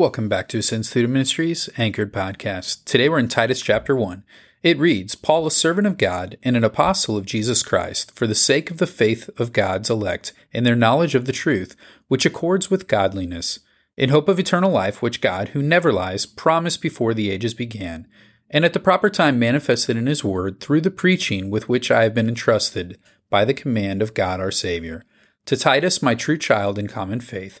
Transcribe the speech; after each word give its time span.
Welcome 0.00 0.30
back 0.30 0.48
to 0.48 0.56
Ascend 0.56 0.86
Student 0.86 1.12
Ministries 1.12 1.68
Anchored 1.76 2.10
Podcast. 2.10 2.86
Today 2.86 3.10
we're 3.10 3.18
in 3.18 3.28
Titus 3.28 3.60
chapter 3.60 3.94
1. 3.94 4.24
It 4.62 4.78
reads 4.78 5.14
Paul, 5.14 5.46
a 5.46 5.50
servant 5.50 5.86
of 5.86 5.98
God 5.98 6.38
and 6.42 6.56
an 6.56 6.64
apostle 6.64 7.18
of 7.18 7.26
Jesus 7.26 7.62
Christ, 7.62 8.10
for 8.16 8.26
the 8.26 8.34
sake 8.34 8.70
of 8.70 8.78
the 8.78 8.86
faith 8.86 9.28
of 9.38 9.52
God's 9.52 9.90
elect 9.90 10.32
and 10.54 10.64
their 10.64 10.74
knowledge 10.74 11.14
of 11.14 11.26
the 11.26 11.34
truth, 11.34 11.76
which 12.08 12.24
accords 12.24 12.70
with 12.70 12.88
godliness, 12.88 13.58
in 13.94 14.08
hope 14.08 14.26
of 14.30 14.40
eternal 14.40 14.70
life, 14.70 15.02
which 15.02 15.20
God, 15.20 15.48
who 15.48 15.60
never 15.60 15.92
lies, 15.92 16.24
promised 16.24 16.80
before 16.80 17.12
the 17.12 17.30
ages 17.30 17.52
began, 17.52 18.08
and 18.48 18.64
at 18.64 18.72
the 18.72 18.80
proper 18.80 19.10
time 19.10 19.38
manifested 19.38 19.98
in 19.98 20.06
his 20.06 20.24
word 20.24 20.60
through 20.60 20.80
the 20.80 20.90
preaching 20.90 21.50
with 21.50 21.68
which 21.68 21.90
I 21.90 22.04
have 22.04 22.14
been 22.14 22.26
entrusted 22.26 22.98
by 23.28 23.44
the 23.44 23.52
command 23.52 24.00
of 24.00 24.14
God 24.14 24.40
our 24.40 24.50
Savior. 24.50 25.04
To 25.44 25.58
Titus, 25.58 26.00
my 26.00 26.14
true 26.14 26.38
child 26.38 26.78
in 26.78 26.88
common 26.88 27.20
faith, 27.20 27.60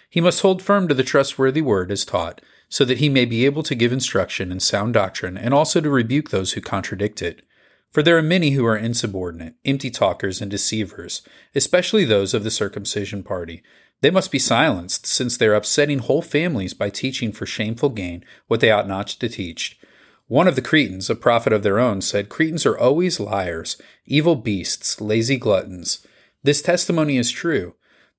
He 0.11 0.19
must 0.19 0.41
hold 0.41 0.61
firm 0.61 0.89
to 0.89 0.93
the 0.93 1.05
trustworthy 1.05 1.61
word 1.61 1.89
as 1.89 2.03
taught, 2.03 2.41
so 2.67 2.83
that 2.83 2.97
he 2.97 3.07
may 3.07 3.23
be 3.23 3.45
able 3.45 3.63
to 3.63 3.73
give 3.73 3.93
instruction 3.93 4.51
in 4.51 4.59
sound 4.59 4.93
doctrine 4.93 5.37
and 5.37 5.53
also 5.53 5.79
to 5.79 5.89
rebuke 5.89 6.29
those 6.29 6.51
who 6.51 6.59
contradict 6.59 7.21
it. 7.21 7.43
For 7.91 8.03
there 8.03 8.17
are 8.17 8.21
many 8.21 8.51
who 8.51 8.65
are 8.65 8.75
insubordinate, 8.75 9.55
empty 9.63 9.89
talkers, 9.89 10.41
and 10.41 10.51
deceivers, 10.51 11.21
especially 11.55 12.03
those 12.03 12.33
of 12.33 12.43
the 12.43 12.51
circumcision 12.51 13.23
party. 13.23 13.63
They 14.01 14.11
must 14.11 14.31
be 14.31 14.39
silenced, 14.39 15.05
since 15.05 15.37
they 15.37 15.47
are 15.47 15.53
upsetting 15.53 15.99
whole 15.99 16.21
families 16.21 16.73
by 16.73 16.89
teaching 16.89 17.31
for 17.31 17.45
shameful 17.45 17.89
gain 17.89 18.25
what 18.47 18.59
they 18.59 18.71
ought 18.71 18.89
not 18.89 19.07
to 19.07 19.29
teach. 19.29 19.79
One 20.27 20.47
of 20.47 20.57
the 20.57 20.61
Cretans, 20.61 21.09
a 21.09 21.15
prophet 21.15 21.53
of 21.53 21.63
their 21.63 21.79
own, 21.79 22.01
said, 22.01 22.27
Cretans 22.27 22.65
are 22.65 22.77
always 22.77 23.17
liars, 23.17 23.81
evil 24.05 24.35
beasts, 24.35 24.99
lazy 24.99 25.37
gluttons. 25.37 26.05
This 26.43 26.61
testimony 26.61 27.17
is 27.17 27.31
true. 27.31 27.75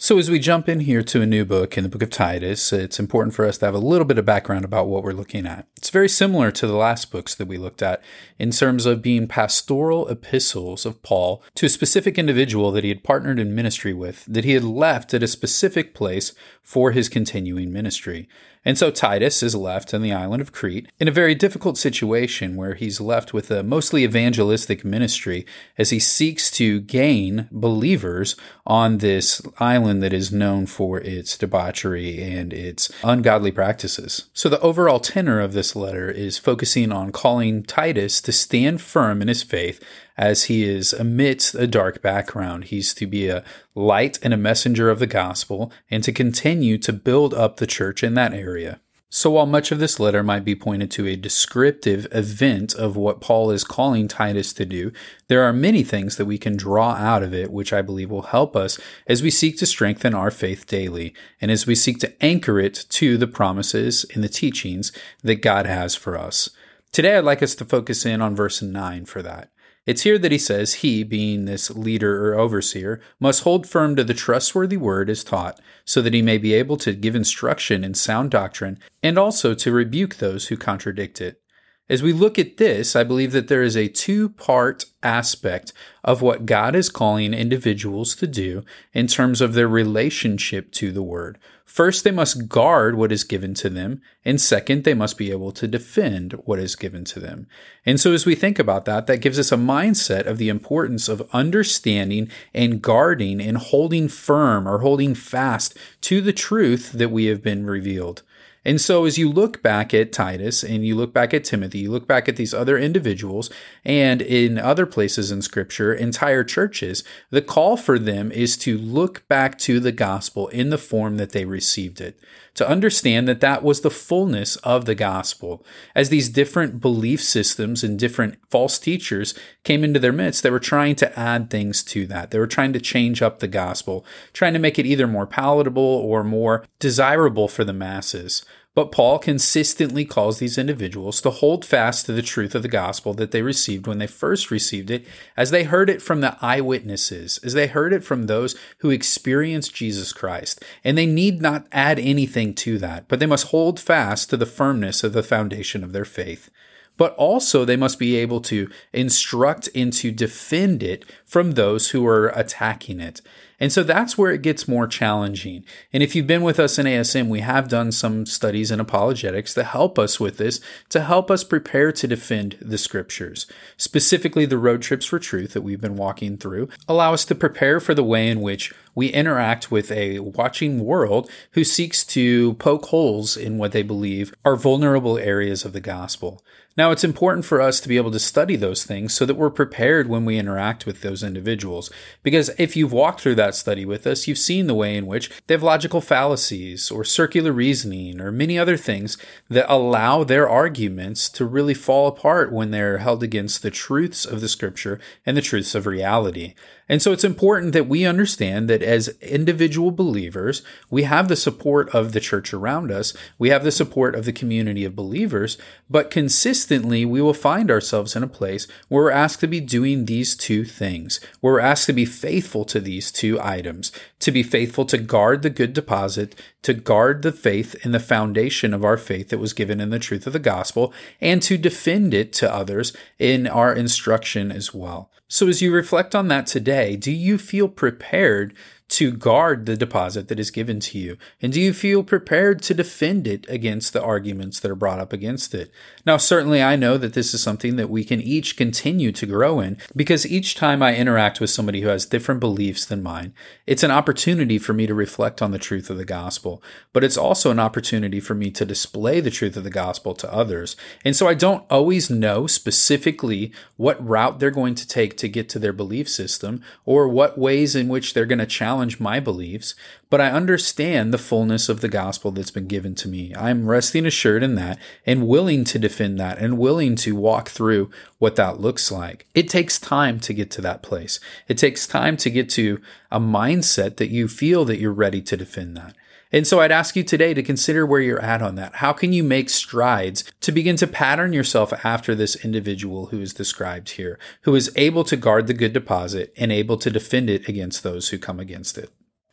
So, 0.00 0.16
as 0.16 0.30
we 0.30 0.38
jump 0.38 0.68
in 0.68 0.78
here 0.78 1.02
to 1.02 1.22
a 1.22 1.26
new 1.26 1.44
book 1.44 1.76
in 1.76 1.82
the 1.82 1.88
book 1.88 2.04
of 2.04 2.10
Titus, 2.10 2.72
it's 2.72 3.00
important 3.00 3.34
for 3.34 3.44
us 3.44 3.58
to 3.58 3.64
have 3.64 3.74
a 3.74 3.78
little 3.78 4.04
bit 4.04 4.16
of 4.16 4.24
background 4.24 4.64
about 4.64 4.86
what 4.86 5.02
we're 5.02 5.10
looking 5.10 5.44
at. 5.44 5.66
It's 5.76 5.90
very 5.90 6.08
similar 6.08 6.52
to 6.52 6.68
the 6.68 6.76
last 6.76 7.10
books 7.10 7.34
that 7.34 7.48
we 7.48 7.58
looked 7.58 7.82
at 7.82 8.00
in 8.38 8.52
terms 8.52 8.86
of 8.86 9.02
being 9.02 9.26
pastoral 9.26 10.06
epistles 10.06 10.86
of 10.86 11.02
Paul 11.02 11.42
to 11.56 11.66
a 11.66 11.68
specific 11.68 12.16
individual 12.16 12.70
that 12.70 12.84
he 12.84 12.90
had 12.90 13.02
partnered 13.02 13.40
in 13.40 13.56
ministry 13.56 13.92
with, 13.92 14.24
that 14.26 14.44
he 14.44 14.52
had 14.52 14.62
left 14.62 15.14
at 15.14 15.24
a 15.24 15.26
specific 15.26 15.94
place 15.94 16.32
for 16.62 16.92
his 16.92 17.08
continuing 17.08 17.72
ministry. 17.72 18.28
And 18.68 18.76
so 18.76 18.90
Titus 18.90 19.42
is 19.42 19.54
left 19.54 19.94
on 19.94 20.02
the 20.02 20.12
island 20.12 20.42
of 20.42 20.52
Crete 20.52 20.92
in 21.00 21.08
a 21.08 21.10
very 21.10 21.34
difficult 21.34 21.78
situation 21.78 22.54
where 22.54 22.74
he's 22.74 23.00
left 23.00 23.32
with 23.32 23.50
a 23.50 23.62
mostly 23.62 24.04
evangelistic 24.04 24.84
ministry 24.84 25.46
as 25.78 25.88
he 25.88 25.98
seeks 25.98 26.50
to 26.50 26.80
gain 26.80 27.48
believers 27.50 28.36
on 28.66 28.98
this 28.98 29.40
island 29.58 30.02
that 30.02 30.12
is 30.12 30.30
known 30.30 30.66
for 30.66 31.00
its 31.00 31.38
debauchery 31.38 32.22
and 32.22 32.52
its 32.52 32.92
ungodly 33.02 33.52
practices. 33.52 34.28
So 34.34 34.50
the 34.50 34.60
overall 34.60 35.00
tenor 35.00 35.40
of 35.40 35.54
this 35.54 35.74
letter 35.74 36.10
is 36.10 36.36
focusing 36.36 36.92
on 36.92 37.10
calling 37.10 37.62
Titus 37.62 38.20
to 38.20 38.32
stand 38.32 38.82
firm 38.82 39.22
in 39.22 39.28
his 39.28 39.42
faith 39.42 39.82
as 40.18 40.44
he 40.44 40.64
is 40.64 40.92
amidst 40.92 41.54
a 41.54 41.66
dark 41.66 42.02
background. 42.02 42.64
He's 42.64 42.92
to 42.94 43.06
be 43.06 43.28
a 43.28 43.44
light 43.74 44.18
and 44.22 44.34
a 44.34 44.36
messenger 44.36 44.90
of 44.90 44.98
the 44.98 45.06
gospel 45.06 45.72
and 45.90 46.02
to 46.04 46.12
continue 46.12 46.76
to 46.78 46.92
build 46.92 47.32
up 47.32 47.56
the 47.56 47.66
church 47.66 48.02
in 48.02 48.14
that 48.14 48.34
area. 48.34 48.80
So, 49.10 49.30
while 49.30 49.46
much 49.46 49.72
of 49.72 49.78
this 49.78 49.98
letter 49.98 50.22
might 50.22 50.44
be 50.44 50.54
pointed 50.54 50.90
to 50.90 51.06
a 51.06 51.16
descriptive 51.16 52.06
event 52.12 52.74
of 52.74 52.94
what 52.94 53.22
Paul 53.22 53.50
is 53.50 53.64
calling 53.64 54.06
Titus 54.06 54.52
to 54.52 54.66
do, 54.66 54.92
there 55.28 55.44
are 55.44 55.52
many 55.52 55.82
things 55.82 56.16
that 56.16 56.26
we 56.26 56.36
can 56.36 56.58
draw 56.58 56.90
out 56.90 57.22
of 57.22 57.32
it, 57.32 57.50
which 57.50 57.72
I 57.72 57.80
believe 57.80 58.10
will 58.10 58.22
help 58.22 58.54
us 58.54 58.78
as 59.06 59.22
we 59.22 59.30
seek 59.30 59.56
to 59.58 59.66
strengthen 59.66 60.12
our 60.12 60.30
faith 60.30 60.66
daily 60.66 61.14
and 61.40 61.50
as 61.50 61.66
we 61.66 61.74
seek 61.74 62.00
to 62.00 62.22
anchor 62.22 62.60
it 62.60 62.84
to 62.90 63.16
the 63.16 63.26
promises 63.26 64.04
and 64.14 64.22
the 64.22 64.28
teachings 64.28 64.92
that 65.22 65.36
God 65.36 65.64
has 65.64 65.94
for 65.94 66.18
us. 66.18 66.50
Today, 66.92 67.16
I'd 67.16 67.24
like 67.24 67.42
us 67.42 67.54
to 67.54 67.64
focus 67.64 68.04
in 68.04 68.20
on 68.20 68.36
verse 68.36 68.60
9 68.60 69.06
for 69.06 69.22
that. 69.22 69.50
It's 69.88 70.02
here 70.02 70.18
that 70.18 70.32
he 70.32 70.36
says 70.36 70.74
he, 70.74 71.02
being 71.02 71.46
this 71.46 71.70
leader 71.70 72.22
or 72.28 72.38
overseer, 72.38 73.00
must 73.18 73.44
hold 73.44 73.66
firm 73.66 73.96
to 73.96 74.04
the 74.04 74.12
trustworthy 74.12 74.76
word 74.76 75.08
as 75.08 75.24
taught, 75.24 75.58
so 75.86 76.02
that 76.02 76.12
he 76.12 76.20
may 76.20 76.36
be 76.36 76.52
able 76.52 76.76
to 76.76 76.92
give 76.92 77.16
instruction 77.16 77.82
in 77.82 77.94
sound 77.94 78.30
doctrine 78.30 78.78
and 79.02 79.16
also 79.16 79.54
to 79.54 79.72
rebuke 79.72 80.16
those 80.16 80.48
who 80.48 80.58
contradict 80.58 81.22
it. 81.22 81.40
As 81.88 82.02
we 82.02 82.12
look 82.12 82.38
at 82.38 82.58
this, 82.58 82.94
I 82.94 83.02
believe 83.02 83.32
that 83.32 83.48
there 83.48 83.62
is 83.62 83.76
a 83.76 83.88
two 83.88 84.28
part 84.28 84.84
aspect 85.02 85.72
of 86.04 86.20
what 86.20 86.44
God 86.44 86.74
is 86.74 86.90
calling 86.90 87.32
individuals 87.32 88.14
to 88.16 88.26
do 88.26 88.62
in 88.92 89.06
terms 89.06 89.40
of 89.40 89.54
their 89.54 89.68
relationship 89.68 90.70
to 90.72 90.92
the 90.92 91.02
Word. 91.02 91.38
First, 91.64 92.04
they 92.04 92.10
must 92.10 92.48
guard 92.48 92.96
what 92.96 93.12
is 93.12 93.24
given 93.24 93.54
to 93.54 93.70
them, 93.70 94.02
and 94.24 94.40
second, 94.40 94.84
they 94.84 94.94
must 94.94 95.16
be 95.16 95.30
able 95.30 95.52
to 95.52 95.68
defend 95.68 96.32
what 96.44 96.58
is 96.58 96.76
given 96.76 97.04
to 97.04 97.20
them. 97.20 97.46
And 97.86 98.00
so, 98.00 98.12
as 98.12 98.26
we 98.26 98.34
think 98.34 98.58
about 98.58 98.84
that, 98.86 99.06
that 99.06 99.20
gives 99.20 99.38
us 99.38 99.52
a 99.52 99.56
mindset 99.56 100.26
of 100.26 100.38
the 100.38 100.48
importance 100.48 101.08
of 101.08 101.28
understanding 101.32 102.30
and 102.52 102.82
guarding 102.82 103.40
and 103.40 103.56
holding 103.58 104.08
firm 104.08 104.66
or 104.66 104.78
holding 104.78 105.14
fast 105.14 105.76
to 106.02 106.20
the 106.20 106.32
truth 106.32 106.92
that 106.92 107.10
we 107.10 107.26
have 107.26 107.42
been 107.42 107.64
revealed. 107.64 108.22
And 108.64 108.80
so, 108.80 109.04
as 109.04 109.18
you 109.18 109.30
look 109.30 109.62
back 109.62 109.94
at 109.94 110.12
Titus 110.12 110.62
and 110.62 110.84
you 110.84 110.94
look 110.94 111.12
back 111.12 111.32
at 111.32 111.44
Timothy, 111.44 111.78
you 111.80 111.90
look 111.90 112.06
back 112.06 112.28
at 112.28 112.36
these 112.36 112.52
other 112.52 112.76
individuals 112.76 113.50
and 113.84 114.20
in 114.20 114.58
other 114.58 114.84
places 114.84 115.30
in 115.30 115.42
Scripture, 115.42 115.94
entire 115.94 116.44
churches, 116.44 117.04
the 117.30 117.42
call 117.42 117.76
for 117.76 117.98
them 117.98 118.32
is 118.32 118.56
to 118.58 118.76
look 118.76 119.26
back 119.28 119.58
to 119.60 119.80
the 119.80 119.92
gospel 119.92 120.48
in 120.48 120.70
the 120.70 120.78
form 120.78 121.16
that 121.16 121.30
they 121.30 121.44
received 121.44 122.00
it, 122.00 122.18
to 122.58 122.68
understand 122.68 123.26
that 123.28 123.40
that 123.40 123.62
was 123.62 123.80
the 123.80 123.90
fullness 123.90 124.56
of 124.56 124.84
the 124.84 124.94
gospel. 124.94 125.64
As 125.94 126.08
these 126.08 126.28
different 126.28 126.80
belief 126.80 127.22
systems 127.22 127.84
and 127.84 127.98
different 127.98 128.36
false 128.50 128.78
teachers 128.78 129.32
came 129.62 129.84
into 129.84 130.00
their 130.00 130.12
midst, 130.12 130.42
they 130.42 130.50
were 130.50 130.58
trying 130.58 130.96
to 130.96 131.18
add 131.18 131.50
things 131.50 131.84
to 131.84 132.04
that. 132.08 132.32
They 132.32 132.38
were 132.38 132.48
trying 132.48 132.72
to 132.72 132.80
change 132.80 133.22
up 133.22 133.38
the 133.38 133.48
gospel, 133.48 134.04
trying 134.32 134.54
to 134.54 134.58
make 134.58 134.76
it 134.76 134.86
either 134.86 135.06
more 135.06 135.26
palatable 135.26 135.82
or 135.82 136.24
more 136.24 136.64
desirable 136.80 137.46
for 137.46 137.62
the 137.62 137.72
masses. 137.72 138.44
But 138.78 138.92
Paul 138.92 139.18
consistently 139.18 140.04
calls 140.04 140.38
these 140.38 140.56
individuals 140.56 141.20
to 141.22 141.30
hold 141.30 141.64
fast 141.64 142.06
to 142.06 142.12
the 142.12 142.22
truth 142.22 142.54
of 142.54 142.62
the 142.62 142.68
gospel 142.68 143.12
that 143.14 143.32
they 143.32 143.42
received 143.42 143.88
when 143.88 143.98
they 143.98 144.06
first 144.06 144.52
received 144.52 144.88
it, 144.88 145.04
as 145.36 145.50
they 145.50 145.64
heard 145.64 145.90
it 145.90 146.00
from 146.00 146.20
the 146.20 146.36
eyewitnesses, 146.40 147.40
as 147.42 147.54
they 147.54 147.66
heard 147.66 147.92
it 147.92 148.04
from 148.04 148.26
those 148.26 148.54
who 148.78 148.90
experienced 148.90 149.74
Jesus 149.74 150.12
Christ. 150.12 150.64
And 150.84 150.96
they 150.96 151.06
need 151.06 151.42
not 151.42 151.66
add 151.72 151.98
anything 151.98 152.54
to 152.54 152.78
that, 152.78 153.08
but 153.08 153.18
they 153.18 153.26
must 153.26 153.48
hold 153.48 153.80
fast 153.80 154.30
to 154.30 154.36
the 154.36 154.46
firmness 154.46 155.02
of 155.02 155.12
the 155.12 155.24
foundation 155.24 155.82
of 155.82 155.92
their 155.92 156.04
faith 156.04 156.48
but 156.96 157.14
also 157.14 157.64
they 157.64 157.76
must 157.76 157.96
be 157.96 158.16
able 158.16 158.40
to 158.40 158.68
instruct 158.92 159.68
and 159.72 159.92
to 159.92 160.10
defend 160.10 160.82
it 160.82 161.04
from 161.24 161.52
those 161.52 161.90
who 161.90 162.04
are 162.04 162.30
attacking 162.30 163.00
it. 163.00 163.20
And 163.60 163.72
so 163.72 163.82
that's 163.82 164.16
where 164.16 164.30
it 164.30 164.42
gets 164.42 164.68
more 164.68 164.86
challenging. 164.86 165.64
And 165.92 166.02
if 166.02 166.14
you've 166.14 166.26
been 166.26 166.42
with 166.42 166.60
us 166.60 166.78
in 166.78 166.86
ASM, 166.86 167.28
we 167.28 167.40
have 167.40 167.68
done 167.68 167.90
some 167.92 168.24
studies 168.24 168.70
in 168.70 168.80
apologetics 168.80 169.54
that 169.54 169.64
help 169.64 169.98
us 169.98 170.20
with 170.20 170.38
this, 170.38 170.60
to 170.90 171.00
help 171.00 171.30
us 171.30 171.44
prepare 171.44 171.90
to 171.92 172.06
defend 172.06 172.56
the 172.60 172.78
scriptures. 172.78 173.46
Specifically, 173.76 174.46
the 174.46 174.58
road 174.58 174.82
trips 174.82 175.06
for 175.06 175.18
truth 175.18 175.52
that 175.54 175.62
we've 175.62 175.80
been 175.80 175.96
walking 175.96 176.36
through 176.36 176.68
allow 176.86 177.12
us 177.12 177.24
to 177.26 177.34
prepare 177.34 177.80
for 177.80 177.94
the 177.94 178.04
way 178.04 178.28
in 178.28 178.40
which 178.40 178.72
we 178.94 179.08
interact 179.08 179.70
with 179.70 179.92
a 179.92 180.18
watching 180.18 180.84
world 180.84 181.30
who 181.52 181.64
seeks 181.64 182.04
to 182.04 182.54
poke 182.54 182.86
holes 182.86 183.36
in 183.36 183.58
what 183.58 183.72
they 183.72 183.82
believe 183.82 184.34
are 184.44 184.56
vulnerable 184.56 185.18
areas 185.18 185.64
of 185.64 185.72
the 185.72 185.80
gospel. 185.80 186.42
Now, 186.78 186.92
it's 186.92 187.02
important 187.02 187.44
for 187.44 187.60
us 187.60 187.80
to 187.80 187.88
be 187.88 187.96
able 187.96 188.12
to 188.12 188.20
study 188.20 188.54
those 188.54 188.84
things 188.84 189.12
so 189.12 189.26
that 189.26 189.34
we're 189.34 189.50
prepared 189.50 190.08
when 190.08 190.24
we 190.24 190.38
interact 190.38 190.86
with 190.86 191.00
those 191.00 191.24
individuals. 191.24 191.90
Because 192.22 192.50
if 192.56 192.76
you've 192.76 192.92
walked 192.92 193.20
through 193.20 193.34
that 193.34 193.47
study 193.54 193.84
with 193.84 194.06
us, 194.06 194.26
you've 194.26 194.38
seen 194.38 194.66
the 194.66 194.74
way 194.74 194.96
in 194.96 195.06
which 195.06 195.30
they 195.46 195.54
have 195.54 195.62
logical 195.62 196.00
fallacies 196.00 196.90
or 196.90 197.04
circular 197.04 197.52
reasoning 197.52 198.20
or 198.20 198.32
many 198.32 198.58
other 198.58 198.76
things 198.76 199.18
that 199.48 199.72
allow 199.72 200.24
their 200.24 200.48
arguments 200.48 201.28
to 201.30 201.44
really 201.44 201.74
fall 201.74 202.06
apart 202.08 202.52
when 202.52 202.70
they're 202.70 202.98
held 202.98 203.22
against 203.22 203.62
the 203.62 203.70
truths 203.70 204.24
of 204.24 204.40
the 204.40 204.48
scripture 204.48 205.00
and 205.24 205.36
the 205.36 205.42
truths 205.42 205.74
of 205.74 205.86
reality. 205.86 206.54
And 206.88 207.02
so 207.02 207.12
it's 207.12 207.24
important 207.24 207.74
that 207.74 207.86
we 207.86 208.06
understand 208.06 208.68
that 208.70 208.82
as 208.82 209.08
individual 209.20 209.90
believers, 209.90 210.62
we 210.90 211.02
have 211.02 211.28
the 211.28 211.36
support 211.36 211.94
of 211.94 212.12
the 212.12 212.20
church 212.20 212.54
around 212.54 212.90
us. 212.90 213.12
We 213.38 213.50
have 213.50 213.62
the 213.62 213.70
support 213.70 214.14
of 214.14 214.24
the 214.24 214.32
community 214.32 214.84
of 214.84 214.96
believers, 214.96 215.58
but 215.90 216.10
consistently 216.10 217.04
we 217.04 217.20
will 217.20 217.34
find 217.34 217.70
ourselves 217.70 218.14
in 218.14 218.22
a 218.22 218.28
place 218.28 218.66
where 218.88 219.04
we're 219.04 219.10
asked 219.10 219.40
to 219.40 219.46
be 219.46 219.60
doing 219.60 220.04
these 220.04 220.36
two 220.36 220.64
things. 220.64 221.20
Where 221.40 221.54
we're 221.54 221.60
asked 221.60 221.86
to 221.86 221.92
be 221.92 222.04
faithful 222.04 222.64
to 222.66 222.80
these 222.80 223.10
two 223.10 223.40
items, 223.40 223.92
to 224.20 224.30
be 224.30 224.42
faithful 224.42 224.84
to 224.86 224.98
guard 224.98 225.42
the 225.42 225.50
good 225.50 225.72
deposit, 225.72 226.34
to 226.62 226.74
guard 226.74 227.22
the 227.22 227.32
faith 227.32 227.74
and 227.84 227.94
the 227.94 228.00
foundation 228.00 228.74
of 228.74 228.84
our 228.84 228.96
faith 228.96 229.28
that 229.28 229.38
was 229.38 229.52
given 229.52 229.80
in 229.80 229.90
the 229.90 229.98
truth 229.98 230.26
of 230.26 230.32
the 230.32 230.38
gospel, 230.38 230.92
and 231.20 231.42
to 231.42 231.56
defend 231.56 232.14
it 232.14 232.32
to 232.34 232.52
others 232.52 232.96
in 233.18 233.46
our 233.46 233.72
instruction 233.72 234.52
as 234.52 234.74
well. 234.74 235.10
So, 235.30 235.46
as 235.46 235.60
you 235.60 235.72
reflect 235.72 236.14
on 236.14 236.28
that 236.28 236.46
today, 236.46 236.96
do 236.96 237.12
you 237.12 237.36
feel 237.36 237.68
prepared 237.68 238.54
to 238.88 239.12
guard 239.12 239.66
the 239.66 239.76
deposit 239.76 240.28
that 240.28 240.40
is 240.40 240.50
given 240.50 240.80
to 240.80 240.98
you? 240.98 241.18
And 241.42 241.52
do 241.52 241.60
you 241.60 241.72
feel 241.74 242.02
prepared 242.02 242.62
to 242.62 242.74
defend 242.74 243.26
it 243.26 243.48
against 243.48 243.92
the 243.92 244.02
arguments 244.02 244.60
that 244.60 244.70
are 244.70 244.74
brought 244.74 244.98
up 244.98 245.12
against 245.12 245.54
it? 245.54 245.70
Now, 246.06 246.16
certainly 246.16 246.62
I 246.62 246.76
know 246.76 246.96
that 246.96 247.12
this 247.12 247.34
is 247.34 247.42
something 247.42 247.76
that 247.76 247.90
we 247.90 248.02
can 248.02 248.20
each 248.20 248.56
continue 248.56 249.12
to 249.12 249.26
grow 249.26 249.60
in 249.60 249.76
because 249.94 250.26
each 250.26 250.54
time 250.54 250.82
I 250.82 250.96
interact 250.96 251.40
with 251.40 251.50
somebody 251.50 251.82
who 251.82 251.88
has 251.88 252.06
different 252.06 252.40
beliefs 252.40 252.86
than 252.86 253.02
mine, 253.02 253.34
it's 253.66 253.82
an 253.82 253.90
opportunity 253.90 254.58
for 254.58 254.72
me 254.72 254.86
to 254.86 254.94
reflect 254.94 255.42
on 255.42 255.50
the 255.50 255.58
truth 255.58 255.90
of 255.90 255.98
the 255.98 256.04
gospel, 256.06 256.62
but 256.94 257.04
it's 257.04 257.18
also 257.18 257.50
an 257.50 257.58
opportunity 257.58 258.20
for 258.20 258.34
me 258.34 258.50
to 258.52 258.64
display 258.64 259.20
the 259.20 259.30
truth 259.30 259.56
of 259.56 259.64
the 259.64 259.70
gospel 259.70 260.14
to 260.14 260.32
others. 260.32 260.76
And 261.04 261.14
so 261.14 261.28
I 261.28 261.34
don't 261.34 261.64
always 261.70 262.08
know 262.08 262.46
specifically 262.46 263.52
what 263.76 264.04
route 264.04 264.38
they're 264.38 264.50
going 264.50 264.74
to 264.76 264.88
take 264.88 265.16
to 265.18 265.28
get 265.28 265.48
to 265.50 265.58
their 265.58 265.72
belief 265.72 266.08
system 266.08 266.62
or 266.86 267.06
what 267.06 267.36
ways 267.36 267.76
in 267.76 267.88
which 267.88 268.14
they're 268.14 268.24
going 268.24 268.38
to 268.38 268.46
challenge 268.46 268.77
challenge 268.78 269.00
my 269.00 269.18
beliefs, 269.18 269.74
but 270.08 270.20
I 270.20 270.30
understand 270.30 271.12
the 271.12 271.18
fullness 271.18 271.68
of 271.68 271.80
the 271.80 271.88
gospel 271.88 272.30
that's 272.30 272.52
been 272.52 272.68
given 272.68 272.94
to 272.96 273.08
me. 273.08 273.34
I'm 273.34 273.66
resting 273.66 274.06
assured 274.06 274.44
in 274.44 274.54
that 274.54 274.78
and 275.04 275.26
willing 275.26 275.64
to 275.64 275.80
defend 275.80 276.20
that 276.20 276.38
and 276.38 276.58
willing 276.58 276.94
to 276.96 277.16
walk 277.16 277.48
through 277.48 277.90
what 278.18 278.36
that 278.36 278.60
looks 278.60 278.92
like. 278.92 279.26
It 279.34 279.48
takes 279.48 279.80
time 279.80 280.20
to 280.20 280.32
get 280.32 280.52
to 280.52 280.60
that 280.60 280.84
place. 280.84 281.18
It 281.48 281.58
takes 281.58 281.88
time 281.88 282.16
to 282.18 282.30
get 282.30 282.48
to 282.50 282.80
a 283.10 283.18
mindset 283.18 283.96
that 283.96 284.10
you 284.10 284.28
feel 284.28 284.64
that 284.66 284.78
you're 284.78 284.92
ready 284.92 285.22
to 285.22 285.36
defend 285.36 285.76
that. 285.76 285.96
And 286.30 286.46
so 286.46 286.60
I'd 286.60 286.72
ask 286.72 286.94
you 286.94 287.02
today 287.02 287.32
to 287.34 287.42
consider 287.42 287.86
where 287.86 288.00
you're 288.00 288.22
at 288.22 288.42
on 288.42 288.54
that. 288.56 288.76
How 288.76 288.92
can 288.92 289.12
you 289.12 289.22
make 289.22 289.48
strides 289.48 290.24
to 290.40 290.52
begin 290.52 290.76
to 290.76 290.86
pattern 290.86 291.32
yourself 291.32 291.72
after 291.84 292.14
this 292.14 292.36
individual 292.44 293.06
who 293.06 293.20
is 293.20 293.32
described 293.32 293.90
here, 293.90 294.18
who 294.42 294.54
is 294.54 294.72
able 294.76 295.04
to 295.04 295.16
guard 295.16 295.46
the 295.46 295.54
good 295.54 295.72
deposit 295.72 296.32
and 296.36 296.52
able 296.52 296.76
to 296.78 296.90
defend 296.90 297.30
it 297.30 297.48
against 297.48 297.82
those 297.82 298.10
who 298.10 298.18
come 298.18 298.38
against 298.38 298.76
it? 298.76 298.90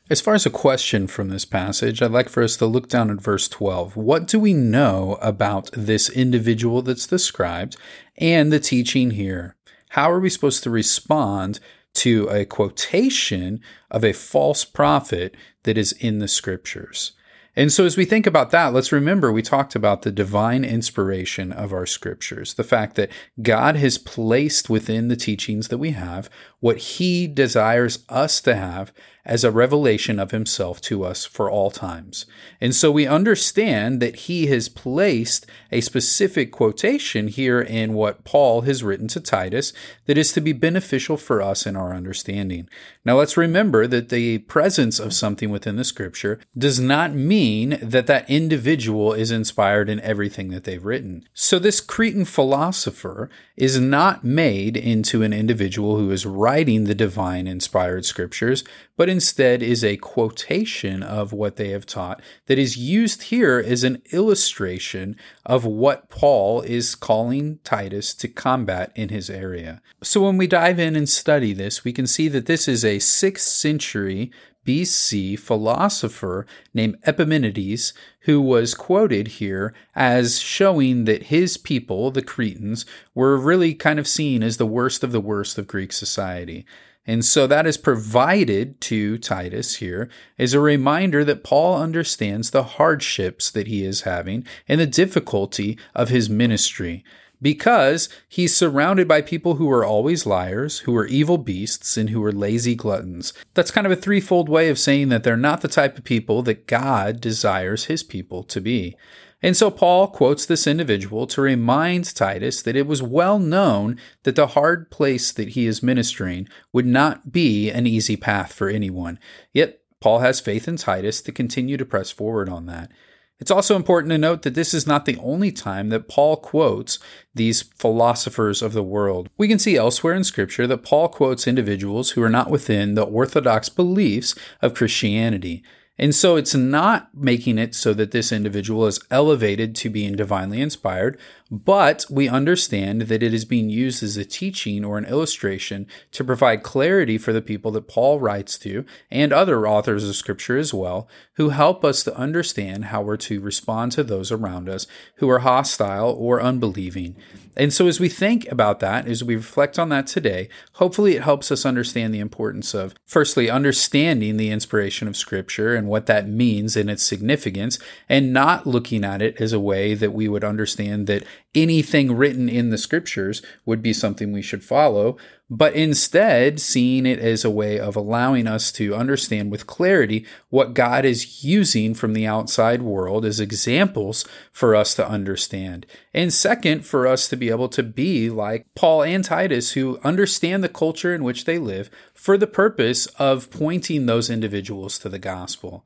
As 0.07 0.21
far 0.21 0.36
as 0.36 0.45
a 0.45 0.51
question 0.51 1.07
from 1.07 1.30
this 1.30 1.45
passage, 1.45 2.01
I'd 2.01 2.12
like 2.12 2.30
for 2.30 2.44
us 2.44 2.56
to 2.57 2.68
look 2.68 2.88
down 2.88 3.09
at 3.09 3.19
verse 3.19 3.50
12. 3.50 3.97
What 3.97 4.27
do 4.27 4.39
we 4.39 4.53
know 4.53 5.18
about 5.19 5.71
this 5.74 6.09
individual 6.09 6.83
that's 6.83 7.07
described 7.07 7.75
and 8.18 8.53
the 8.53 8.59
teaching 8.59 9.12
here? 9.12 9.56
How 9.89 10.12
are 10.12 10.19
we 10.19 10.30
supposed 10.30 10.62
to 10.63 10.69
respond 10.69 11.59
to 11.95 12.27
a 12.30 12.45
quotation 12.45 13.62
of 13.89 14.03
a 14.03 14.13
false 14.13 14.65
prophet 14.65 15.36
that 15.63 15.77
is 15.77 15.92
in 15.94 16.19
the 16.19 16.27
scriptures. 16.27 17.13
And 17.57 17.71
so, 17.71 17.86
as 17.86 17.95
we 17.95 18.03
think 18.03 18.27
about 18.27 18.51
that, 18.51 18.74
let's 18.74 18.92
remember 18.92 19.31
we 19.31 19.42
talked 19.42 19.75
about 19.75 20.01
the 20.01 20.12
divine 20.12 20.65
inspiration 20.65 21.53
of 21.53 21.71
our 21.71 21.86
scriptures, 21.86 22.56
the 22.56 22.65
fact 22.65 22.95
that 22.97 23.09
God 23.42 23.77
has 23.77 23.97
placed 23.97 24.69
within 24.69 25.07
the 25.07 25.15
teachings 25.15 25.69
that 25.69 25.77
we 25.77 25.92
have 25.92 26.30
what 26.66 26.78
He 26.78 27.28
desires 27.28 28.04
us 28.10 28.42
to 28.42 28.56
have 28.56 28.92
as 29.26 29.44
a 29.44 29.52
revelation 29.52 30.20
of 30.20 30.32
himself 30.32 30.80
to 30.80 31.04
us 31.04 31.26
for 31.26 31.50
all 31.50 31.72
times. 31.72 32.26
And 32.62 32.76
so 32.76 32.92
we 32.92 33.08
understand 33.08 34.00
that 34.02 34.16
he 34.16 34.48
has 34.48 34.70
placed 34.70 35.48
a 35.72 35.82
specific 35.82 36.52
quotation 36.52 37.28
here 37.28 37.60
in 37.60 37.94
what 37.94 38.24
Paul 38.24 38.62
has 38.62 38.84
written 38.84 39.08
to 39.10 39.20
Titus 39.20 39.74
that 40.06 40.18
is 40.18 40.32
to 40.34 40.42
be 40.42 40.54
beneficial 40.54 41.18
for 41.18 41.42
us 41.42 41.66
in 41.66 41.76
our 41.76 41.94
understanding. 41.94 42.70
Now 43.04 43.18
let's 43.18 43.36
remember 43.36 43.88
that 43.88 44.10
the 44.10 44.40
presence 44.40 45.00
of 45.00 45.14
something 45.14 45.50
within 45.50 45.76
the 45.76 45.84
scripture 45.84 46.40
does 46.56 46.80
not 46.80 47.14
mean 47.14 47.80
that 47.82 48.08
that 48.08 48.30
individual 48.30 49.14
is 49.14 49.32
inspired 49.32 49.90
in 49.90 50.00
everything 50.02 50.50
that 50.50 50.66
they've 50.66 50.86
written. 50.86 51.24
So 51.34 51.58
this 51.58 51.82
Cretan 51.82 52.26
philosopher 52.26 53.30
is 53.58 53.80
not 53.80 54.24
made 54.24 54.78
into 54.78 55.24
an 55.24 55.34
individual 55.34 55.98
who 55.98 56.12
is 56.12 56.26
writing 56.26 56.55
the 56.63 56.96
divine 56.96 57.48
inspired 57.48 58.06
scriptures, 58.06 58.63
but 58.98 59.10
instead 59.10 59.62
is 59.62 59.84
a 59.84 59.98
quotation 59.98 61.04
of 61.04 61.34
what 61.34 61.57
they 61.57 61.69
have 61.69 61.86
taught 61.86 62.22
that 62.46 62.57
is 62.57 62.78
used 62.78 63.24
here 63.24 63.63
as 63.66 63.84
an 63.84 64.02
illustration 64.12 65.16
of 65.46 65.66
what 65.66 66.10
Paul 66.10 66.62
is 66.62 66.96
calling 66.96 67.60
Titus 67.63 68.13
to 68.16 68.28
combat 68.28 68.92
in 68.96 69.10
his 69.10 69.30
area. 69.30 69.81
So 70.02 70.22
when 70.22 70.38
we 70.38 70.48
dive 70.48 70.80
in 70.80 70.96
and 70.96 71.10
study 71.10 71.54
this, 71.54 71.84
we 71.84 71.92
can 71.94 72.07
see 72.07 72.28
that 72.30 72.46
this 72.46 72.68
is 72.68 72.86
a 72.86 72.98
6th 72.98 73.40
century 73.40 74.31
BC 74.66 75.38
philosopher 75.40 76.46
named 76.74 76.98
Epimenides, 77.06 77.94
who 78.22 78.42
was 78.42 78.74
quoted 78.74 79.28
here 79.28 79.74
as 79.96 80.40
showing 80.40 81.06
that 81.06 81.24
his 81.24 81.58
people, 81.58 82.12
the 82.12 82.22
Cretans, 82.22 82.86
were 83.14 83.38
really 83.38 83.74
kind 83.74 84.00
of 84.00 84.08
seen 84.08 84.44
as 84.44 84.58
the 84.58 84.66
worst 84.66 85.04
of 85.04 85.12
the 85.12 85.22
worst 85.22 85.58
of 85.58 85.68
Greek 85.68 85.94
society. 85.94 86.66
And 87.08 87.24
so 87.24 87.46
that 87.46 87.68
is 87.68 87.78
provided 87.78 88.82
to 88.82 89.20
Titus 89.20 89.76
here 89.76 90.10
as 90.40 90.54
a 90.54 90.60
reminder 90.60 91.24
that 91.24 91.44
Paul 91.44 91.80
understands 91.80 92.50
the 92.50 92.64
hardships 92.64 93.52
that 93.52 93.68
he 93.68 93.86
is 93.86 94.02
having 94.02 94.46
and 94.68 94.82
the 94.82 94.88
difficulty 94.88 95.78
of 95.94 96.10
his 96.10 96.30
ministry 96.30 97.04
because 97.42 98.10
he's 98.28 98.56
surrounded 98.56 99.08
by 99.08 99.22
people 99.22 99.56
who 99.56 99.70
are 99.70 99.86
always 99.86 100.26
liars, 100.26 100.80
who 100.80 100.96
are 100.96 101.08
evil 101.08 101.38
beasts, 101.38 101.98
and 101.98 102.10
who 102.10 102.24
are 102.24 102.32
lazy 102.32 102.76
gluttons. 102.76 103.34
That's 103.54 103.72
kind 103.72 103.86
of 103.86 103.92
a 103.92 103.98
threefold 103.98 104.50
way 104.50 104.69
of 104.69 104.80
saying 104.80 105.09
that 105.09 105.24
they're 105.24 105.38
not 105.38 105.62
the 105.62 105.68
type 105.68 105.98
of 105.98 106.04
people 106.04 106.42
that 106.44 106.68
God 106.68 107.21
desires 107.21 107.86
his 107.86 108.04
people 108.04 108.44
to 108.44 108.62
be. 108.62 108.95
And 109.42 109.56
so 109.56 109.69
Paul 109.69 110.07
quotes 110.07 110.45
this 110.45 110.66
individual 110.66 111.28
to 111.28 111.42
remind 111.42 112.16
Titus 112.16 112.62
that 112.64 112.76
it 112.76 112.88
was 112.88 113.04
well 113.04 113.38
known 113.38 114.00
that 114.24 114.36
the 114.36 114.48
hard 114.48 114.90
place 114.90 115.31
that 115.31 115.50
he 115.50 115.68
is 115.68 115.83
ministering 115.83 116.48
would 116.74 116.88
not 116.88 117.31
be 117.31 117.69
an 117.69 117.86
easy 117.86 118.16
path 118.16 118.54
for 118.54 118.69
anyone. 118.69 119.19
Yet 119.54 119.81
Paul 120.00 120.19
has 120.19 120.40
faith 120.40 120.68
in 120.68 120.78
Titus 120.78 121.21
to 121.21 121.31
continue 121.31 121.78
to 121.78 121.86
press 121.86 122.12
forward 122.12 122.50
on 122.50 122.66
that. 122.68 122.92
It's 123.39 123.51
also 123.51 123.75
important 123.75 124.11
to 124.11 124.18
note 124.18 124.44
that 124.44 124.54
this 124.54 124.73
is 124.73 124.87
not 124.87 125.06
the 125.06 125.18
only 125.18 125.51
time 125.51 125.89
that 125.89 126.07
Paul 126.07 126.37
quotes 126.37 126.99
these 127.33 127.63
philosophers 127.63 128.61
of 128.61 128.71
the 128.71 128.83
world. 128.83 129.30
We 129.37 129.49
can 129.49 129.59
see 129.59 129.75
elsewhere 129.75 130.13
in 130.13 130.23
Scripture 130.23 130.68
that 130.68 130.83
Paul 130.83 131.09
quotes 131.09 131.47
individuals 131.47 132.11
who 132.11 132.23
are 132.23 132.30
not 132.30 132.49
within 132.49 132.95
the 132.95 133.04
orthodox 133.04 133.68
beliefs 133.68 134.35
of 134.61 134.73
Christianity. 134.73 135.63
And 135.97 136.13
so 136.13 136.35
it's 136.35 136.56
not 136.56 137.09
making 137.13 137.57
it 137.57 137.73
so 137.73 137.94
that 137.94 138.11
this 138.11 138.31
individual 138.31 138.85
is 138.85 138.99
elevated 139.11 139.75
to 139.75 139.89
being 139.89 140.15
divinely 140.15 140.61
inspired, 140.61 141.18
but 141.52 142.06
we 142.09 142.28
understand 142.28 143.02
that 143.04 143.21
it 143.21 143.33
is 143.33 143.45
being 143.45 143.69
used 143.69 144.02
as 144.02 144.18
a 144.18 144.25
teaching 144.25 144.83
or 144.83 144.97
an 144.97 145.06
illustration 145.06 145.85
to 146.11 146.23
provide 146.23 146.64
clarity 146.64 147.18
for 147.18 147.33
the 147.33 147.42
people 147.42 147.71
that 147.71 147.87
Paul 147.87 148.19
writes 148.19 148.57
to 148.59 148.83
and 149.11 149.31
other 149.31 149.68
authors 149.68 150.07
of 150.07 150.16
Scripture 150.16 150.57
as 150.57 150.73
well, 150.73 151.07
who 151.33 151.49
help 151.49 151.85
us 151.85 152.04
to 152.04 152.18
understand 152.18 152.85
how 152.85 153.02
we're 153.02 153.18
to 153.18 153.40
respond 153.40 153.92
to 153.92 154.04
those 154.04 154.31
around 154.31 154.68
us 154.68 154.87
who 155.18 155.30
are 155.30 155.40
hostile 155.40 156.09
or 156.18 156.42
unbelieving. 156.42 157.16
And 157.57 157.71
so, 157.71 157.87
as 157.87 157.99
we 157.99 158.09
think 158.09 158.52
about 158.52 158.81
that, 158.81 159.07
as 159.07 159.23
we 159.23 159.37
reflect 159.37 159.80
on 159.80 159.90
that 159.90 160.07
today, 160.07 160.49
hopefully 160.73 161.16
it 161.16 161.23
helps 161.23 161.52
us 161.52 161.66
understand 161.66 162.14
the 162.14 162.19
importance 162.19 162.73
of, 162.73 162.94
firstly, 163.06 163.49
understanding 163.49 164.35
the 164.35 164.49
inspiration 164.49 165.07
of 165.07 165.16
Scripture 165.16 165.73
and 165.73 165.87
what 165.87 166.06
that 166.07 166.28
means 166.28 166.75
and 166.75 166.90
its 166.90 167.04
significance, 167.04 167.80
and 168.09 168.33
not 168.33 168.68
looking 168.68 169.06
at 169.06 169.21
it 169.21 169.40
as 169.40 169.54
a 169.54 169.59
way 169.59 169.94
that 169.94 170.14
we 170.14 170.28
would 170.28 170.44
understand 170.44 171.07
that 171.07 171.23
anything 171.54 172.15
written 172.15 172.49
in 172.49 172.69
the 172.69 172.77
Scriptures 172.77 173.42
would 173.65 173.81
be 173.81 173.94
something 173.94 174.31
we 174.31 174.42
should 174.42 174.63
follow, 174.63 175.18
but 175.49 175.73
instead 175.73 176.59
seeing 176.59 177.06
it 177.06 177.19
as 177.19 177.45
a 177.45 177.49
way 177.49 177.80
of 177.80 177.95
allowing 177.95 178.47
us 178.47 178.71
to 178.71 178.95
understand 178.95 179.51
with 179.51 179.68
clarity 179.68 180.25
what 180.49 180.73
God 180.73 181.06
is 181.06 181.44
using 181.44 181.94
from 181.94 182.13
the 182.13 182.25
outside 182.25 182.81
world 182.81 183.25
as 183.25 183.39
examples 183.39 184.25
for 184.51 184.75
us 184.75 184.95
to 184.95 185.07
understand. 185.07 185.85
And 186.13 186.33
second, 186.33 186.85
for 186.85 187.06
us 187.06 187.27
to 187.30 187.37
be 187.37 187.49
able 187.49 187.69
to 187.69 187.83
be 187.83 188.30
like 188.30 188.65
Paul 188.75 189.04
and 189.04 189.23
Titus, 189.23 189.73
who 189.73 189.99
understand 190.04 190.63
the 190.63 190.69
culture 190.69 191.13
in 191.13 191.23
which 191.23 191.45
they 191.45 191.59
live 191.59 191.89
for 192.13 192.37
the 192.37 192.47
purpose 192.47 193.06
of 193.19 193.51
pointing 193.51 194.07
those 194.07 194.30
individuals 194.30 194.97
to 194.99 195.09
the 195.09 195.19
gospel. 195.19 195.85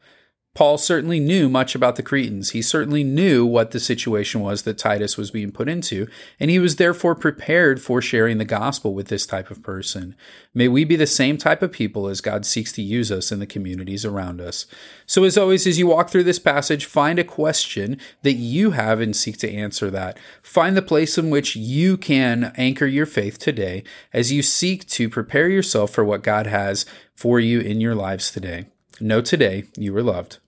Paul 0.60 0.78
certainly 0.78 1.22
knew 1.22 1.48
much 1.48 1.74
about 1.74 1.96
the 1.96 2.04
Cretans. 2.04 2.50
He 2.50 2.62
certainly 2.62 3.02
knew 3.02 3.46
what 3.46 3.72
the 3.72 3.80
situation 3.80 4.42
was 4.42 4.64
that 4.64 4.78
Titus 4.78 5.16
was 5.16 5.32
being 5.32 5.54
put 5.54 5.70
into, 5.70 6.06
and 6.38 6.52
he 6.52 6.60
was 6.60 6.76
therefore 6.76 7.16
prepared 7.16 7.82
for 7.82 8.02
sharing 8.02 8.40
the 8.40 8.44
gospel 8.44 8.94
with 8.94 9.08
this 9.08 9.26
type 9.26 9.50
of 9.50 9.64
person. 9.64 10.18
May 10.54 10.68
we 10.68 10.84
be 10.84 10.98
the 10.98 11.08
same 11.08 11.38
type 11.38 11.62
of 11.62 11.72
people 11.72 12.10
as 12.10 12.20
God 12.20 12.46
seeks 12.46 12.74
to 12.74 12.82
use 12.82 13.10
us 13.10 13.32
in 13.32 13.40
the 13.40 13.46
communities 13.46 14.04
around 14.04 14.42
us. 14.42 14.66
So, 15.06 15.24
as 15.24 15.38
always, 15.38 15.66
as 15.66 15.80
you 15.80 15.88
walk 15.88 16.10
through 16.10 16.26
this 16.26 16.40
passage, 16.40 16.84
find 16.84 17.20
a 17.20 17.24
question 17.24 17.98
that 18.24 18.34
you 18.34 18.72
have 18.72 19.00
and 19.00 19.16
seek 19.16 19.38
to 19.38 19.50
answer 19.50 19.90
that. 19.92 20.20
Find 20.42 20.76
the 20.76 20.82
place 20.82 21.18
in 21.18 21.30
which 21.30 21.56
you 21.56 21.96
can 21.96 22.52
anchor 22.58 22.86
your 22.86 23.06
faith 23.06 23.40
today 23.40 23.86
as 24.12 24.34
you 24.34 24.42
seek 24.42 24.86
to 24.90 25.08
prepare 25.08 25.48
yourself 25.48 25.92
for 25.92 26.04
what 26.04 26.22
God 26.22 26.48
has 26.48 26.86
for 27.16 27.40
you 27.40 27.62
in 27.62 27.80
your 27.80 27.96
lives 27.96 28.30
today. 28.30 28.66
Know 29.00 29.22
today 29.22 29.64
you 29.78 29.96
are 29.96 30.04
loved. 30.04 30.40